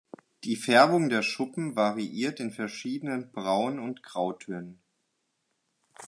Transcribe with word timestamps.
Die 0.45 0.55
Färbung 0.55 1.09
der 1.09 1.21
Schuppen 1.21 1.75
variiert 1.75 2.39
in 2.39 2.49
verschiedenen 2.49 3.31
Braun- 3.31 3.77
und 3.77 4.01
Grautönen. 4.01 4.81